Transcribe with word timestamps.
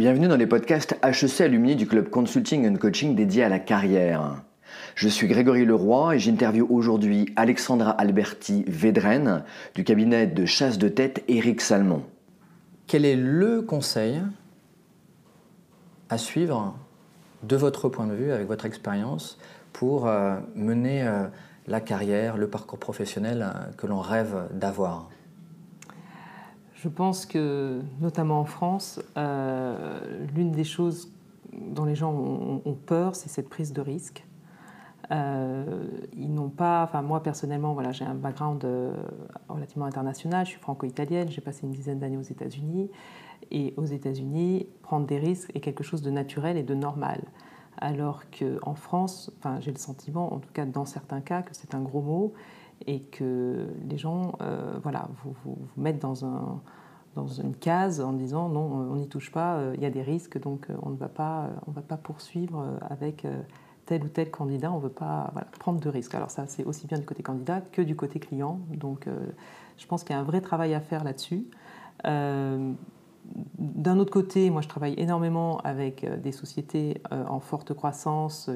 Bienvenue 0.00 0.28
dans 0.28 0.38
les 0.38 0.46
podcasts 0.46 0.96
HEC 1.04 1.42
Alumni 1.42 1.76
du 1.76 1.86
club 1.86 2.08
Consulting 2.08 2.66
and 2.66 2.76
Coaching 2.76 3.14
dédié 3.14 3.44
à 3.44 3.50
la 3.50 3.58
carrière. 3.58 4.42
Je 4.94 5.10
suis 5.10 5.26
Grégory 5.26 5.66
Leroy 5.66 6.16
et 6.16 6.18
j'interviewe 6.18 6.66
aujourd'hui 6.70 7.26
Alexandra 7.36 7.90
Alberti 7.90 8.64
Vedren 8.66 9.44
du 9.74 9.84
cabinet 9.84 10.26
de 10.26 10.46
chasse 10.46 10.78
de 10.78 10.88
tête 10.88 11.22
Eric 11.28 11.60
Salmon. 11.60 12.02
Quel 12.86 13.04
est 13.04 13.14
le 13.14 13.60
conseil 13.60 14.22
à 16.08 16.16
suivre 16.16 16.78
de 17.42 17.56
votre 17.56 17.90
point 17.90 18.06
de 18.06 18.14
vue, 18.14 18.32
avec 18.32 18.48
votre 18.48 18.64
expérience, 18.64 19.36
pour 19.74 20.06
euh, 20.06 20.36
mener 20.54 21.06
euh, 21.06 21.24
la 21.66 21.82
carrière, 21.82 22.38
le 22.38 22.48
parcours 22.48 22.78
professionnel 22.78 23.42
euh, 23.42 23.72
que 23.76 23.86
l'on 23.86 24.00
rêve 24.00 24.48
d'avoir? 24.50 25.10
Je 26.82 26.88
pense 26.88 27.26
que, 27.26 27.82
notamment 28.00 28.40
en 28.40 28.46
France, 28.46 29.00
l'une 30.34 30.50
des 30.50 30.64
choses 30.64 31.12
dont 31.52 31.84
les 31.84 31.94
gens 31.94 32.14
ont, 32.14 32.78
peur, 32.86 33.14
c'est 33.16 33.28
cette 33.28 33.50
prise 33.50 33.74
de 33.74 33.82
risque. 33.82 34.24
ils 35.10 36.32
n'ont 36.32 36.48
pas, 36.48 36.82
enfin 36.84 37.02
moi 37.02 37.22
personnellement, 37.22 37.74
voilà, 37.74 37.92
j'ai 37.92 38.06
un 38.06 38.14
background 38.14 38.66
relativement 39.50 39.84
international, 39.84 40.46
je 40.46 40.52
suis 40.52 40.60
franco-italienne, 40.60 41.28
j'ai 41.28 41.42
passé 41.42 41.66
une 41.66 41.72
dizaine 41.72 41.98
d'années 41.98 42.16
aux 42.16 42.22
États-Unis, 42.22 42.90
et 43.50 43.74
aux 43.76 43.84
États-Unis, 43.84 44.66
prendre 44.82 45.06
des 45.06 45.18
risques 45.18 45.50
est 45.54 45.60
quelque 45.60 45.84
chose 45.84 46.00
de 46.00 46.10
naturel 46.10 46.56
et 46.56 46.62
de 46.62 46.74
normal. 46.74 47.20
Alors 47.76 48.22
qu'en 48.30 48.74
France, 48.74 49.30
enfin, 49.38 49.60
j'ai 49.60 49.72
le 49.72 49.78
sentiment, 49.78 50.32
en 50.32 50.38
tout 50.38 50.50
cas 50.54 50.64
dans 50.64 50.86
certains 50.86 51.20
cas, 51.20 51.42
que 51.42 51.50
c'est 51.52 51.74
un 51.74 51.80
gros 51.80 52.00
mot 52.00 52.32
et 52.86 53.00
que 53.00 53.68
les 53.88 53.98
gens 53.98 54.32
euh, 54.40 54.78
voilà, 54.82 55.08
vous, 55.22 55.34
vous, 55.44 55.58
mettent 55.76 56.00
dans, 56.00 56.24
un, 56.24 56.60
dans 57.14 57.26
une 57.26 57.54
case 57.54 58.00
en 58.00 58.12
disant 58.12 58.48
non, 58.48 58.60
on 58.60 58.96
n'y 58.96 59.08
touche 59.08 59.30
pas, 59.30 59.56
euh, 59.56 59.74
il 59.76 59.82
y 59.82 59.86
a 59.86 59.90
des 59.90 60.02
risques, 60.02 60.40
donc 60.40 60.68
euh, 60.70 60.74
on 60.82 60.90
ne 60.90 60.96
va 60.96 61.08
pas, 61.08 61.50
on 61.66 61.70
va 61.72 61.82
pas 61.82 61.96
poursuivre 61.96 62.78
avec 62.88 63.26
tel 63.86 64.04
ou 64.04 64.08
tel 64.08 64.30
candidat, 64.30 64.72
on 64.72 64.76
ne 64.76 64.82
veut 64.82 64.88
pas 64.88 65.32
prendre 65.58 65.80
de 65.80 65.88
risques. 65.88 66.14
Alors 66.14 66.30
ça, 66.30 66.46
c'est 66.46 66.64
aussi 66.64 66.86
bien 66.86 66.98
du 66.98 67.04
côté 67.04 67.22
candidat 67.22 67.60
que 67.60 67.82
du 67.82 67.96
côté 67.96 68.18
client. 68.20 68.60
Donc 68.70 69.08
je 69.76 69.86
pense 69.86 70.04
qu'il 70.04 70.14
y 70.14 70.18
a 70.18 70.20
un 70.20 70.24
vrai 70.24 70.40
travail 70.40 70.74
à 70.74 70.80
faire 70.80 71.04
là-dessus. 71.04 71.46
D'un 72.04 73.98
autre 73.98 74.12
côté, 74.12 74.48
moi 74.50 74.62
je 74.62 74.68
travaille 74.68 74.94
énormément 74.96 75.58
avec 75.58 76.06
des 76.22 76.32
sociétés 76.32 77.02
en 77.10 77.40
forte 77.40 77.74
croissance 77.74 78.48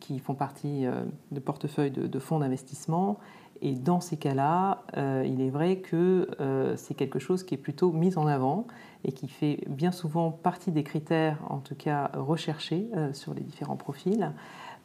qui 0.00 0.18
font 0.18 0.34
partie 0.34 0.84
de 1.32 1.40
portefeuilles 1.40 1.90
de, 1.90 2.18
fonds 2.18 2.38
d'investissement. 2.40 3.18
Et 3.62 3.74
dans 3.74 4.00
ces 4.00 4.16
cas-là, 4.16 4.84
il 4.96 5.40
est 5.40 5.50
vrai 5.50 5.78
que 5.78 6.28
c'est 6.76 6.94
quelque 6.94 7.18
chose 7.18 7.42
qui 7.42 7.54
est 7.54 7.58
plutôt 7.58 7.92
mis 7.92 8.16
en 8.16 8.26
avant 8.26 8.66
et 9.04 9.12
qui 9.12 9.28
fait 9.28 9.64
bien 9.68 9.92
souvent 9.92 10.30
partie 10.30 10.72
des 10.72 10.82
critères, 10.82 11.38
en 11.48 11.58
tout 11.58 11.74
cas 11.74 12.10
recherchés 12.14 12.88
sur 13.12 13.34
les 13.34 13.42
différents 13.42 13.76
profils. 13.76 14.32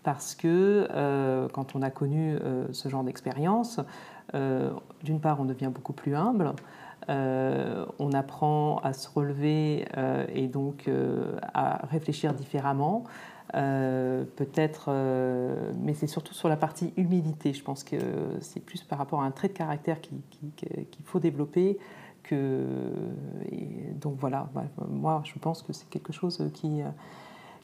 Parce 0.03 0.35
que 0.35 0.87
quand 1.53 1.75
on 1.75 1.81
a 1.81 1.89
connu 1.89 2.37
ce 2.71 2.89
genre 2.89 3.03
d'expérience, 3.03 3.79
d'une 4.33 5.19
part, 5.19 5.39
on 5.39 5.45
devient 5.45 5.71
beaucoup 5.73 5.93
plus 5.93 6.15
humble. 6.15 6.53
Euh, 7.09 7.85
on 7.99 8.13
apprend 8.13 8.77
à 8.77 8.93
se 8.93 9.09
relever 9.09 9.85
euh, 9.97 10.25
et 10.33 10.47
donc 10.47 10.87
euh, 10.87 11.37
à 11.53 11.85
réfléchir 11.87 12.33
différemment. 12.33 13.03
Peut-être, 13.53 14.91
mais 15.79 15.93
c'est 15.93 16.07
surtout 16.07 16.33
sur 16.33 16.49
la 16.49 16.57
partie 16.57 16.93
humilité. 16.97 17.53
Je 17.53 17.63
pense 17.63 17.83
que 17.83 17.97
c'est 18.41 18.59
plus 18.59 18.83
par 18.83 18.97
rapport 18.97 19.21
à 19.21 19.25
un 19.25 19.31
trait 19.31 19.47
de 19.47 19.53
caractère 19.53 20.01
qu'il 20.01 21.05
faut 21.05 21.19
développer 21.19 21.77
que. 22.23 22.65
donc 24.01 24.15
voilà, 24.19 24.49
moi 24.89 25.21
je 25.23 25.37
pense 25.39 25.61
que 25.61 25.71
c'est 25.71 25.89
quelque 25.89 26.13
chose 26.13 26.49
qui, 26.53 26.81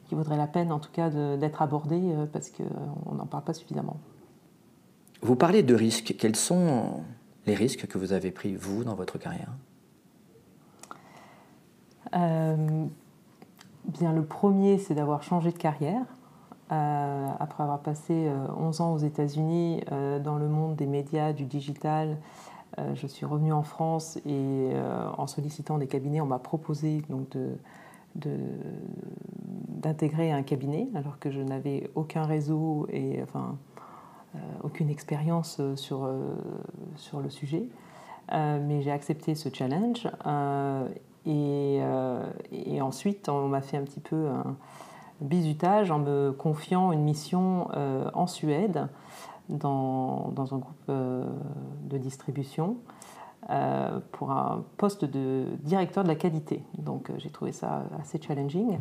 qui 0.06 0.14
vaudrait 0.14 0.36
la 0.36 0.46
peine 0.46 0.70
en 0.70 0.78
tout 0.78 0.92
cas 0.92 1.10
d'être 1.10 1.62
abordé 1.62 2.00
parce 2.32 2.50
qu'on 2.50 3.14
n'en 3.14 3.26
parle 3.26 3.44
pas 3.44 3.54
suffisamment. 3.54 3.98
Vous 5.22 5.36
parlez 5.36 5.62
de 5.62 5.74
risques. 5.74 6.14
Quels 6.18 6.36
sont 6.36 7.02
les 7.46 7.54
risques 7.54 7.86
que 7.86 7.98
vous 7.98 8.12
avez 8.12 8.30
pris, 8.30 8.54
vous, 8.54 8.84
dans 8.84 8.94
votre 8.94 9.18
carrière? 9.18 9.52
Euh, 12.14 12.86
bien, 13.90 14.12
Le 14.12 14.24
premier, 14.24 14.78
c'est 14.78 14.94
d'avoir 14.94 15.22
changé 15.22 15.52
de 15.52 15.58
carrière. 15.58 16.04
Euh, 16.72 17.26
après 17.40 17.64
avoir 17.64 17.80
passé 17.80 18.30
11 18.56 18.80
euh, 18.80 18.84
ans 18.84 18.92
aux 18.92 18.98
États-Unis 18.98 19.82
dans 20.22 20.36
le 20.36 20.48
monde 20.48 20.76
des 20.76 20.86
médias, 20.86 21.32
du 21.32 21.44
digital, 21.44 22.16
je 22.94 23.06
suis 23.06 23.26
revenue 23.26 23.52
en 23.52 23.64
France 23.64 24.18
et 24.24 24.70
en 25.18 25.26
sollicitant 25.26 25.76
des 25.76 25.88
cabinets, 25.88 26.20
on 26.20 26.26
m'a 26.26 26.38
proposé 26.38 27.02
donc 27.10 27.36
d'intégrer 28.14 30.30
un 30.30 30.42
cabinet 30.42 30.88
alors 30.94 31.18
que 31.18 31.30
je 31.30 31.40
n'avais 31.40 31.90
aucun 31.96 32.22
réseau 32.22 32.86
et 32.90 33.20
enfin 33.22 33.58
euh, 34.36 34.38
aucune 34.62 34.90
expérience 34.90 35.56
euh, 35.58 35.74
sur, 35.74 36.04
euh, 36.04 36.36
sur 36.94 37.18
le 37.18 37.30
sujet. 37.30 37.64
mais 38.30 38.80
j'ai 38.80 38.92
accepté 38.92 39.34
ce 39.34 39.48
challenge. 39.52 40.06
Et, 41.30 41.80
et, 42.52 42.82
ensuite, 42.82 43.28
on 43.28 43.46
m'a 43.48 43.60
fait 43.60 43.76
un 43.76 43.82
petit 43.82 44.00
peu 44.00 44.28
un 44.28 44.56
bizutage 45.20 45.90
en 45.90 45.98
me 45.98 46.32
confiant 46.32 46.92
une 46.92 47.02
mission 47.02 47.68
en 48.14 48.26
Suède 48.26 48.88
dans, 49.48 50.32
dans 50.34 50.54
un 50.54 50.58
groupe 50.58 50.88
de 50.88 51.98
distribution. 51.98 52.78
pour 54.12 54.32
un 54.32 54.64
poste 54.76 55.04
de 55.04 55.44
directeur 55.62 56.02
de 56.02 56.08
la 56.08 56.16
qualité. 56.16 56.64
Donc 56.78 57.12
j'ai 57.18 57.30
trouvé 57.30 57.52
ça 57.52 57.84
assez 58.00 58.20
challenging 58.20 58.78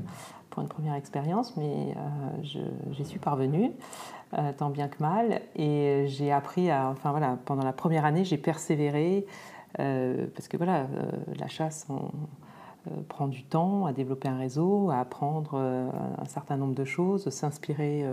pour 0.49 0.63
une 0.63 0.69
première 0.69 0.95
expérience, 0.95 1.55
mais 1.55 1.95
j'y 2.41 3.05
suis 3.05 3.19
parvenue. 3.19 3.73
Euh, 4.37 4.51
tant 4.55 4.69
bien 4.69 4.87
que 4.89 5.01
mal. 5.01 5.41
Et 5.55 6.05
j'ai 6.05 6.31
appris 6.31 6.69
à. 6.69 6.89
Enfin 6.89 7.09
voilà, 7.09 7.39
pendant 7.45 7.63
la 7.63 7.73
première 7.73 8.05
année, 8.05 8.23
j'ai 8.23 8.37
persévéré, 8.37 9.25
euh, 9.25 9.58
parce 9.77 10.47
que 10.47 10.57
voilà, 10.57 10.81
euh, 10.81 11.11
la 11.37 11.47
chasse, 11.47 11.87
on, 11.89 12.11
prend 13.09 13.27
du 13.27 13.43
temps 13.43 13.85
à 13.85 13.93
développer 13.93 14.29
un 14.29 14.37
réseau, 14.37 14.89
à 14.89 14.99
apprendre 14.99 15.55
un 15.55 16.25
certain 16.25 16.55
nombre 16.55 16.73
de 16.73 16.85
choses, 16.85 17.29
s'inspirer 17.29 18.05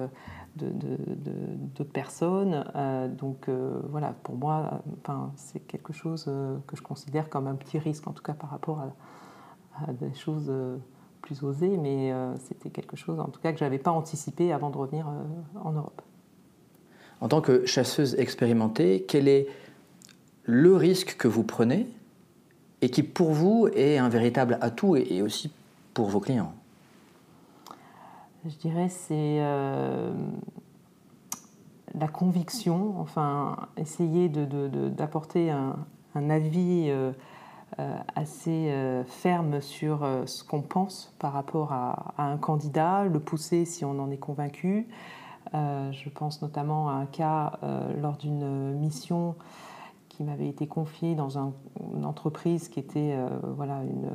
d'autres 0.57 1.91
personnes. 1.93 2.65
donc 3.17 3.49
voilà, 3.89 4.13
pour 4.25 4.35
moi, 4.35 4.83
c'est 5.37 5.61
quelque 5.61 5.93
chose 5.93 6.25
que 6.67 6.77
je 6.77 6.83
considère 6.83 7.31
comme 7.31 7.47
un 7.47 7.55
petit 7.55 7.79
risque, 7.79 8.07
en 8.09 8.13
tout 8.13 8.25
cas 8.25 8.35
par 8.35 8.51
rapport 8.51 8.81
à, 8.81 9.85
à 9.89 9.93
des 9.93 10.13
choses 10.13 10.51
plus 11.27 11.43
osé, 11.43 11.77
mais 11.77 12.13
euh, 12.13 12.35
c'était 12.39 12.71
quelque 12.71 12.97
chose, 12.97 13.19
en 13.19 13.27
tout 13.27 13.41
cas, 13.41 13.53
que 13.53 13.59
je 13.59 13.65
n'avais 13.65 13.79
pas 13.79 13.91
anticipé 13.91 14.53
avant 14.53 14.71
de 14.71 14.79
revenir 14.79 15.09
euh, 15.09 15.61
en 15.61 15.73
Europe. 15.73 16.01
En 17.21 17.29
tant 17.29 17.41
que 17.41 17.67
chasseuse 17.67 18.15
expérimentée, 18.15 19.05
quel 19.09 19.27
est 19.27 19.49
le 20.47 20.77
risque 20.77 21.17
que 21.17 21.29
vous 21.29 21.43
prenez 21.43 21.87
et 22.81 22.89
qui, 22.89 23.03
pour 23.03 23.33
vous, 23.33 23.69
est 23.75 23.99
un 23.99 24.09
véritable 24.09 24.59
atout 24.61 24.97
et 24.97 25.21
aussi 25.23 25.51
pour 25.93 26.09
vos 26.09 26.21
clients 26.21 26.53
Je 28.45 28.57
dirais 28.57 28.89
c'est 28.89 29.39
euh, 29.41 30.13
la 31.99 32.07
conviction, 32.07 32.95
enfin, 33.01 33.57
essayer 33.77 34.29
d'apporter 34.29 35.51
un, 35.51 36.31
avis 36.31 36.87
euh, 36.91 37.13
assez 38.15 38.71
euh, 38.71 39.05
ferme 39.05 39.61
sur 39.61 40.07
ce 40.27 40.45
qu'on 40.45 40.63
pense 40.63 41.15
par 41.19 41.33
rapport 41.33 41.73
à, 41.73 42.15
un 42.19 42.37
candidat, 42.37 43.05
le 43.05 43.19
pousser 43.19 43.65
si 43.65 43.85
on 43.85 43.99
en 43.99 44.11
est 44.11 44.19
convaincu. 44.19 44.87
je 45.53 46.09
pense 46.11 46.43
notamment 46.43 46.89
à 46.91 46.93
un 46.93 47.07
cas 47.07 47.59
lors 48.01 48.17
d'une 48.17 48.75
mission 48.75 49.35
qui 50.17 50.25
m'avait 50.25 50.49
été 50.49 50.67
confiée 50.67 51.15
dans 51.15 51.39
une 51.39 52.05
entreprise 52.05 52.69
qui 52.69 52.81
était 52.81 53.17
voilà, 53.43 53.83
une, 53.83 54.11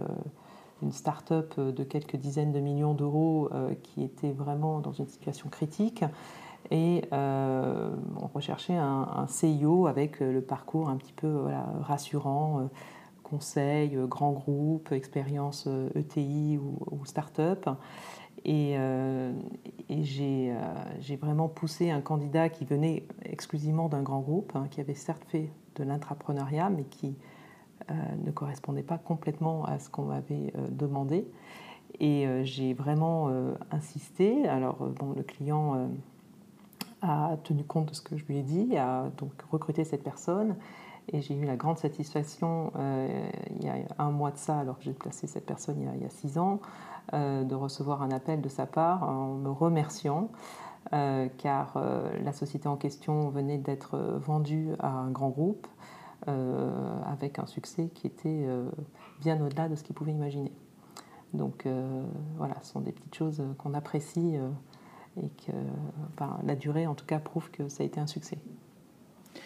une 0.81 0.91
start-up 0.91 1.59
de 1.59 1.83
quelques 1.83 2.15
dizaines 2.15 2.51
de 2.51 2.59
millions 2.59 2.93
d'euros 2.93 3.49
qui 3.83 4.03
était 4.03 4.31
vraiment 4.31 4.79
dans 4.79 4.93
une 4.93 5.07
situation 5.07 5.49
critique. 5.49 6.03
Et 6.71 7.03
on 7.11 8.27
recherchait 8.33 8.75
un, 8.75 9.07
un, 9.15 9.27
CIO 9.27 9.85
avec 9.85 10.19
le 10.19 10.41
parcours 10.41 10.89
un 10.89 10.97
petit 10.97 11.13
peu 11.13 11.45
rassurant 11.81 12.69
conseil, 13.31 13.95
euh, 13.95 14.05
grands 14.05 14.33
groupes, 14.33 14.91
expérience 14.91 15.67
ETI 15.95 16.57
euh, 16.57 16.59
e 16.59 16.91
ou, 16.91 17.05
start-up. 17.05 17.69
Et, 18.43 18.73
euh, 18.77 19.31
j'ai 19.89 21.15
vraiment 21.15 21.47
poussé 21.47 21.91
un 21.91 22.01
candidat 22.01 22.49
qui 22.49 22.65
venait 22.65 23.05
exclusivement 23.23 23.87
d'un 23.87 24.01
grand 24.01 24.19
groupe, 24.19 24.51
hein, 24.55 24.67
qui 24.69 24.81
avait 24.81 24.95
certes 24.95 25.23
fait 25.27 25.49
de 25.75 25.83
l'intrapreneuriat, 25.83 26.69
mais 26.69 26.83
qui 26.83 27.15
ne 27.89 28.31
correspondait 28.31 28.83
pas 28.83 28.97
complètement 28.97 29.65
à 29.65 29.79
ce 29.79 29.89
qu'on 29.89 30.03
m'avait 30.03 30.53
demandé. 30.69 31.27
Et 31.99 32.27
j'ai 32.43 32.73
vraiment 32.73 33.29
insisté. 33.71 34.47
Alors, 34.47 34.75
bon, 34.75 35.13
le 35.15 35.23
client 35.23 35.89
a 37.01 37.37
tenu 37.43 37.63
compte 37.63 37.87
de 37.87 37.95
ce 37.95 38.01
que 38.01 38.17
je 38.17 38.25
lui 38.25 38.37
ai 38.37 38.43
dit, 38.43 38.77
a 38.77 39.09
donc 39.17 39.31
recruté 39.51 39.83
cette 39.83 40.03
personne. 40.03 40.55
Et 41.11 41.21
j'ai 41.21 41.35
eu 41.35 41.45
la 41.45 41.55
grande 41.55 41.79
satisfaction, 41.79 42.71
il 43.59 43.65
y 43.65 43.69
a 43.69 43.75
un 43.97 44.11
mois 44.11 44.31
de 44.31 44.37
ça, 44.37 44.59
alors 44.59 44.77
que 44.77 44.83
j'ai 44.83 44.93
placé 44.93 45.25
cette 45.27 45.45
personne 45.45 45.77
il 45.79 46.01
y 46.01 46.05
a, 46.05 46.09
six 46.09 46.37
ans, 46.37 46.59
de 47.11 47.55
recevoir 47.55 48.03
un 48.03 48.11
appel 48.11 48.41
de 48.41 48.49
sa 48.49 48.67
part 48.67 49.09
en 49.09 49.33
me 49.33 49.49
remerciant. 49.49 50.29
Car 50.89 51.81
la 52.23 52.33
société 52.33 52.67
en 52.67 52.75
question 52.75 53.29
venait 53.29 53.57
d'être 53.57 53.97
vendue 54.19 54.69
à 54.79 54.89
un 54.89 55.09
grand 55.09 55.29
groupe 55.29 55.67
avec 56.25 57.39
un 57.39 57.45
succès 57.45 57.89
qui 57.93 58.07
était 58.07 58.47
bien 59.21 59.39
au-delà 59.41 59.69
de 59.69 59.75
ce 59.75 59.83
qu'il 59.83 59.95
pouvait 59.95 60.11
imaginer. 60.11 60.51
Donc 61.33 61.67
voilà, 62.37 62.55
ce 62.61 62.73
sont 62.73 62.81
des 62.81 62.91
petites 62.91 63.15
choses 63.15 63.43
qu'on 63.57 63.73
apprécie 63.73 64.35
et 65.17 65.29
que 65.45 65.51
la 66.45 66.55
durée, 66.55 66.87
en 66.87 66.95
tout 66.95 67.05
cas, 67.05 67.19
prouve 67.19 67.51
que 67.51 67.69
ça 67.69 67.83
a 67.83 67.85
été 67.85 67.99
un 67.99 68.07
succès. 68.07 68.37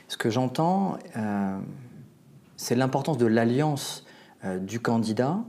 Ce 0.08 0.18
que 0.18 0.30
j'entends, 0.30 0.98
euh, 1.16 1.60
c'est 2.58 2.76
l'importance 2.76 3.18
de 3.18 3.26
l'alliance 3.26 4.06
euh, 4.44 4.60
du 4.60 4.80
candidat 4.80 5.40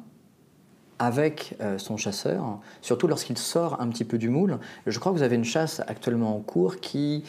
avec 0.98 1.54
euh, 1.60 1.78
son 1.78 1.96
chasseur, 1.96 2.58
surtout 2.80 3.06
lorsqu'il 3.06 3.38
sort 3.38 3.80
un 3.80 3.88
petit 3.88 4.04
peu 4.04 4.18
du 4.18 4.28
moule. 4.28 4.58
Je 4.86 4.98
crois 4.98 5.12
que 5.12 5.16
vous 5.16 5.22
avez 5.22 5.36
une 5.36 5.44
chasse 5.44 5.80
actuellement 5.86 6.36
en 6.36 6.40
cours 6.40 6.76
qui 6.80 7.24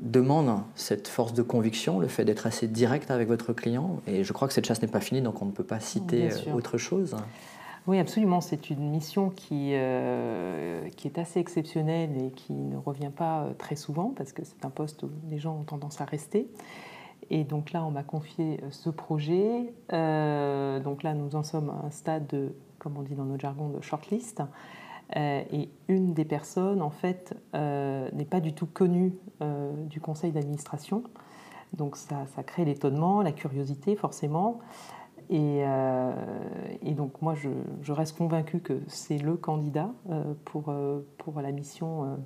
demande 0.00 0.62
cette 0.76 1.08
force 1.08 1.34
de 1.34 1.42
conviction, 1.42 2.00
le 2.00 2.08
fait 2.08 2.24
d'être 2.24 2.46
assez 2.46 2.66
direct 2.66 3.10
avec 3.10 3.28
votre 3.28 3.52
client. 3.52 4.00
Et 4.06 4.24
je 4.24 4.32
crois 4.32 4.48
que 4.48 4.54
cette 4.54 4.64
chasse 4.64 4.80
n'est 4.80 4.88
pas 4.88 5.02
finie, 5.02 5.20
donc 5.20 5.42
on 5.42 5.44
ne 5.44 5.50
peut 5.50 5.62
pas 5.62 5.78
citer 5.78 6.30
autre 6.54 6.78
chose. 6.78 7.14
Oui, 7.86 8.00
absolument. 8.00 8.40
C'est 8.40 8.70
une 8.70 8.90
mission 8.90 9.30
qui, 9.30 9.70
euh, 9.74 10.88
qui 10.96 11.06
est 11.06 11.18
assez 11.18 11.38
exceptionnelle 11.38 12.10
et 12.18 12.30
qui 12.32 12.52
ne 12.52 12.76
revient 12.76 13.12
pas 13.16 13.42
euh, 13.42 13.52
très 13.56 13.76
souvent 13.76 14.12
parce 14.16 14.32
que 14.32 14.42
c'est 14.44 14.64
un 14.64 14.70
poste 14.70 15.04
où 15.04 15.10
les 15.30 15.38
gens 15.38 15.56
ont 15.56 15.64
tendance 15.64 16.00
à 16.00 16.04
rester. 16.04 16.48
Et 17.30 17.44
donc 17.44 17.72
là, 17.72 17.84
on 17.84 17.90
m'a 17.90 18.02
confié 18.02 18.60
euh, 18.62 18.70
ce 18.70 18.90
projet. 18.90 19.72
donc 19.90 21.02
là, 21.02 21.14
nous 21.14 21.36
en 21.36 21.42
sommes 21.42 21.70
à 21.70 21.86
un 21.86 21.90
stade 21.90 22.26
de, 22.28 22.54
comme 22.78 22.96
on 22.96 23.02
dit 23.02 23.14
dans 23.14 23.24
notre 23.24 23.40
jargon, 23.40 23.68
de 23.68 23.80
shortlist. 23.80 24.42
et 25.14 25.70
une 25.88 26.14
des 26.14 26.24
personnes, 26.24 26.82
en 26.82 26.90
fait, 26.90 27.34
n'est 27.54 28.28
pas 28.28 28.40
du 28.40 28.52
tout 28.52 28.66
connue 28.66 29.14
du 29.88 30.00
conseil 30.00 30.32
d'administration. 30.32 31.04
Donc 31.72 31.96
ça, 31.96 32.26
crée 32.44 32.64
l'étonnement, 32.64 33.22
la 33.22 33.32
curiosité, 33.32 33.96
forcément. 33.96 34.60
Euh, 35.30 36.12
et, 36.82 36.94
donc 36.94 37.20
moi, 37.22 37.34
je, 37.34 37.92
reste 37.92 38.16
convaincue 38.16 38.60
que 38.60 38.80
c'est 38.86 39.18
le 39.18 39.36
candidat 39.36 39.90
euh, 40.10 40.34
pour, 40.44 40.68
euh, 40.68 41.00
pour 41.18 41.40
la 41.40 41.52
mission, 41.52 42.18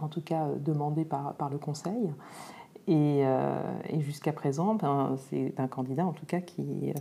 en 0.00 0.08
tout 0.08 0.22
cas 0.22 0.48
demandée 0.58 1.04
par, 1.04 1.34
par 1.34 1.50
le 1.50 1.58
Conseil. 1.58 2.12
Et, 2.86 3.24
jusqu'à 4.00 4.32
présent, 4.32 4.74
ben, 4.74 5.16
c'est 5.28 5.54
un 5.58 5.68
candidat, 5.68 6.06
en 6.06 6.12
tout 6.12 6.26
cas, 6.26 6.40
qui, 6.40 6.92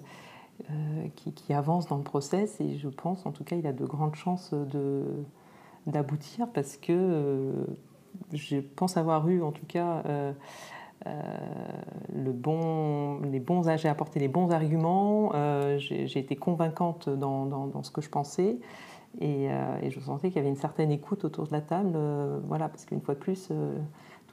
qui, 1.16 1.54
avance 1.54 1.88
dans 1.88 1.98
le 1.98 2.04
process. 2.04 2.62
Et 2.62 2.78
je 2.78 2.90
pense, 2.90 3.26
en 3.26 3.32
tout 3.32 3.44
cas, 3.44 3.56
il 3.56 3.68
a 3.68 3.74
de 3.74 3.86
grandes 3.86 4.16
chances 4.16 4.54
d'aboutir 5.86 6.48
parce 6.54 6.78
que 6.78 7.66
je 8.32 8.58
pense 8.60 8.98
avoir 8.98 9.28
eu, 9.28 9.44
en 9.44 9.52
tout 9.52 9.66
cas, 9.66 10.04
euh, 11.08 11.12
les 12.14 12.32
bons, 12.32 13.64
j'ai 13.78 13.90
apporté 13.90 14.20
les 14.20 14.28
bons 14.28 14.52
arguments, 14.52 15.32
euh, 15.34 15.78
j'ai 15.78 16.20
été 16.20 16.36
convaincante 16.36 17.10
dans, 17.10 17.84
ce 17.84 17.92
que 17.92 18.02
je 18.02 18.10
pensais. 18.10 18.60
Et, 19.20 19.52
euh, 19.52 19.78
et 19.82 19.92
je 19.92 20.00
sentais 20.00 20.30
qu'il 20.30 20.38
y 20.38 20.40
avait 20.40 20.50
une 20.50 20.56
certaine 20.56 20.92
écoute 20.92 21.24
autour 21.24 21.48
de 21.48 21.52
la 21.52 21.62
table, 21.62 21.98
voilà, 22.48 22.70
parce 22.70 22.86
qu'une 22.86 23.02
fois 23.02 23.16
de 23.16 23.20
plus, 23.20 23.50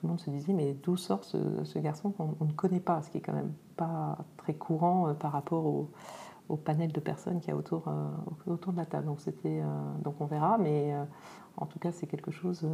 tout 0.00 0.06
le 0.06 0.08
monde 0.08 0.20
se 0.20 0.31
disait 0.31 0.55
mais 0.55 0.73
d'où 0.73 0.97
sort 0.97 1.25
ce, 1.25 1.38
ce 1.64 1.79
garçon 1.79 2.11
qu'on 2.11 2.44
ne 2.44 2.52
connaît 2.52 2.81
pas, 2.81 3.02
ce 3.02 3.11
qui 3.11 3.19
est 3.19 3.20
quand 3.20 3.35
même 3.35 3.52
pas 3.76 4.17
très 4.38 4.55
courant 4.55 5.14
par 5.14 5.32
rapport 5.32 5.67
au, 5.67 5.91
au, 6.49 6.56
panel 6.56 6.91
de 6.91 7.00
personnes 7.00 7.41
qu'il 7.41 7.50
y 7.50 7.52
a 7.52 7.56
autour, 7.56 7.85
autour 8.47 8.73
de 8.73 8.79
la 8.79 8.87
table. 8.87 9.06
Donc 9.06 9.20
c'était, 9.20 9.62
donc 10.02 10.20
on 10.20 10.26
verra, 10.26 10.56
mais 10.58 10.94
en 11.58 11.67
tout 11.67 11.79
cas 11.79 11.93
c'est 11.93 12.06
quelque 12.06 12.31
chose, 12.31 12.67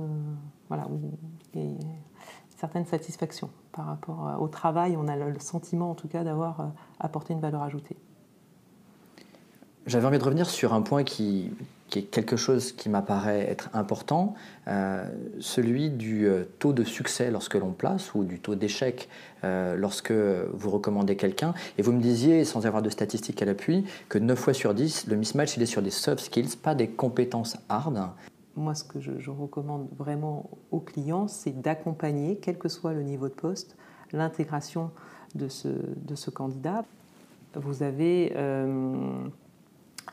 voilà, 0.68 0.86
où, 0.88 1.00
certaine 2.56 2.86
satisfaction 2.86 3.50
par 3.72 3.86
rapport 3.86 4.40
au 4.40 4.48
travail. 4.48 4.96
On 4.96 5.08
a 5.08 5.16
le 5.16 5.38
sentiment 5.38 5.90
en 5.90 5.94
tout 5.94 6.08
cas 6.08 6.24
d'avoir 6.24 6.60
euh, 6.60 6.66
apporté 6.98 7.34
une 7.34 7.40
valeur 7.40 7.62
ajoutée. 7.62 7.96
J'avais 9.86 10.06
envie 10.06 10.18
de 10.18 10.24
revenir 10.24 10.50
sur 10.50 10.74
un 10.74 10.82
point 10.82 11.04
qui, 11.04 11.52
est 11.94 12.02
quelque 12.02 12.36
chose 12.36 12.72
qui 12.72 12.88
m'apparaît 12.88 13.48
être 13.48 13.70
important, 13.72 14.34
euh, 14.66 15.08
celui 15.38 15.90
du 15.90 16.26
euh, 16.26 16.44
taux 16.58 16.72
de 16.72 16.82
succès 16.82 17.30
lorsque 17.30 17.54
l'on 17.54 17.70
place 17.70 18.12
ou 18.14 18.24
du 18.24 18.40
taux 18.40 18.54
d'échec 18.54 19.08
lorsque 19.78 20.10
vous 20.10 20.70
recommandez 20.70 21.14
quelqu'un. 21.14 21.54
Et 21.78 21.82
vous 21.82 21.92
me 21.92 22.00
disiez, 22.00 22.44
sans 22.44 22.66
avoir 22.66 22.82
de 22.82 22.90
statistiques 22.90 23.40
à 23.42 23.44
l'appui, 23.44 23.84
que 24.08 24.18
9 24.18 24.36
fois 24.36 24.52
sur 24.52 24.74
10, 24.74 25.06
le 25.06 25.14
mismatch, 25.14 25.56
il 25.56 25.62
est 25.62 25.66
sur 25.66 25.82
des 25.82 25.92
soft 25.92 26.24
skills, 26.24 26.56
pas 26.60 26.74
des 26.74 26.88
compétences 26.88 27.56
hard 27.68 28.10
moi, 28.56 28.74
ce 28.74 28.84
que 28.84 29.00
je, 29.00 29.30
recommande 29.30 29.86
vraiment 29.96 30.48
aux 30.70 30.80
clients, 30.80 31.28
c'est 31.28 31.60
d'accompagner, 31.60 32.38
quel 32.40 32.58
que 32.58 32.68
soit 32.68 32.94
le 32.94 33.02
niveau 33.02 33.28
de 33.28 33.34
poste, 33.34 33.76
l'intégration 34.12 34.90
de 35.34 35.48
ce, 35.48 36.30
candidat. 36.30 36.84
Vous 37.54 37.82
avez... 37.82 38.32
Euh, 38.34 39.28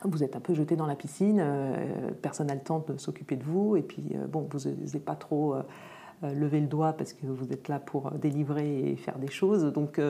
vous 0.04 0.22
êtes 0.22 0.36
un 0.36 0.40
peu 0.40 0.54
jeté 0.54 0.76
dans 0.76 0.86
la 0.86 0.94
piscine, 0.94 1.38
euh, 1.40 2.10
personne 2.22 2.48
n'a 2.48 2.54
le 2.54 2.60
temps 2.60 2.84
de 2.86 2.96
s'occuper 2.98 3.36
de 3.36 3.44
vous, 3.44 3.76
et 3.76 3.82
puis 3.82 4.04
euh, 4.14 4.26
bon, 4.26 4.48
vous 4.50 4.70
n'avez 4.70 5.00
pas 5.00 5.14
trop 5.14 5.56
levé 6.22 6.58
le 6.60 6.68
doigt 6.68 6.94
parce 6.94 7.12
que 7.12 7.26
vous 7.26 7.52
êtes 7.52 7.68
là 7.68 7.78
pour 7.78 8.12
délivrer 8.12 8.92
et 8.92 8.96
faire 8.96 9.18
des 9.18 9.30
choses. 9.30 9.64
Donc 9.74 10.00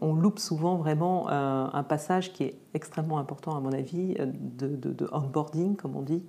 on 0.00 0.14
loupe 0.14 0.38
souvent 0.38 0.76
vraiment 0.76 1.28
un, 1.28 1.82
passage 1.82 2.32
qui 2.32 2.44
est 2.44 2.58
extrêmement 2.74 3.18
important 3.18 3.56
à 3.56 3.60
mon 3.60 3.72
avis 3.72 4.14
de, 4.14 5.08
onboarding, 5.10 5.74
comme 5.74 5.96
on 5.96 6.02
dit, 6.02 6.22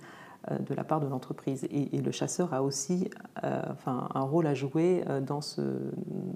euh, 0.49 0.57
de 0.57 0.73
la 0.73 0.85
part 0.85 1.01
de 1.01 1.07
l'entreprise. 1.07 1.67
Et, 1.69 1.99
le 1.99 2.11
chasseur 2.11 2.53
a 2.53 2.63
aussi 2.63 3.09
euh, 3.43 3.61
enfin, 3.71 4.07
un 4.13 4.21
rôle 4.21 4.47
à 4.47 4.53
jouer 4.53 5.03
euh, 5.09 5.19
dans, 5.19 5.41
ce, 5.41 5.61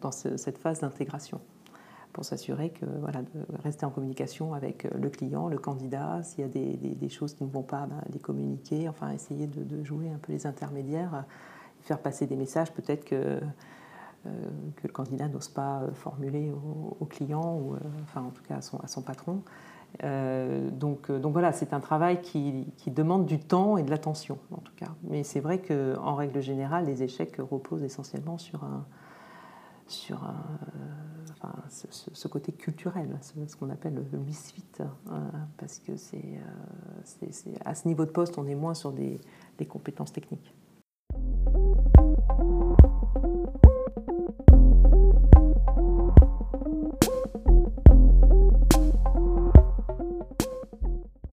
dans 0.02 0.12
cette 0.12 0.58
phase 0.58 0.82
d'intégration 0.82 1.40
pour 2.14 2.24
s'assurer 2.24 2.70
que 2.70 2.86
voilà, 3.02 3.22
de 3.22 3.46
rester 3.64 3.86
en 3.86 3.90
communication 3.90 4.54
avec 4.54 4.84
le 4.96 5.10
client, 5.10 5.48
le 5.48 5.58
candidat, 5.58 6.22
s'il 6.24 6.42
y 6.42 6.44
a 6.44 6.48
des, 6.48 6.76
des, 6.76 7.10
choses 7.10 7.34
qui 7.34 7.44
ne 7.44 7.50
vont 7.50 7.64
pas, 7.64 7.86
ben, 7.88 8.02
les 8.12 8.20
communiquer, 8.20 8.88
enfin 8.88 9.12
essayer 9.12 9.48
de, 9.48 9.84
jouer 9.84 10.10
un 10.12 10.20
peu 10.20 10.32
les 10.32 10.46
intermédiaires, 10.46 11.26
faire 11.82 12.00
passer 12.00 12.28
des 12.28 12.36
messages 12.36 12.72
peut-être 12.72 13.04
que, 13.04 13.40
que 14.24 14.88
le 14.88 14.94
candidat 14.94 15.28
n'ose 15.28 15.50
pas 15.50 15.82
formuler 15.94 16.52
au, 17.00 17.06
client 17.06 17.60
enfin 18.04 18.22
en 18.22 18.30
tout 18.30 18.44
cas 18.44 18.58
à 18.58 18.62
son, 18.62 18.78
à 18.78 18.88
son 18.88 19.02
patron. 19.02 19.42
Euh, 20.04 20.70
donc, 20.72 21.10
euh, 21.10 21.20
donc, 21.20 21.34
voilà, 21.34 21.52
c'est 21.52 21.74
un 21.74 21.80
travail 21.80 22.22
qui, 22.22 22.66
demande 22.88 23.26
du 23.26 23.40
temps 23.40 23.78
et 23.78 23.84
de 23.84 23.90
l'attention, 23.90 24.38
en 24.52 24.58
tout 24.58 24.74
cas. 24.76 24.90
Mais 25.04 25.24
c'est 25.24 25.40
vrai 25.40 25.60
qu'en 25.60 26.16
règle 26.16 26.42
générale, 26.42 26.86
les 26.86 27.04
échecs 27.04 27.38
reposent 27.40 27.84
essentiellement 27.84 28.38
sur, 28.38 28.64
un, 28.64 28.86
sur 29.88 30.24
ce, 31.70 32.28
côté 32.28 32.52
culturel, 32.52 33.20
ce, 33.22 33.56
qu'on 33.56 33.70
appelle 33.70 34.06
le 34.12 34.18
misfit, 34.20 34.64
hein, 34.80 35.32
parce 35.58 35.80
que 35.80 35.98
c'est, 35.98 36.40
à 37.66 37.76
ce 37.76 37.88
niveau 37.88 38.06
de 38.06 38.12
poste, 38.12 38.38
on 38.38 38.48
est 38.48 38.56
moins 38.56 38.74
sur 38.74 38.92
des 38.92 39.20
compétences 39.68 40.14
techniques. 40.14 40.54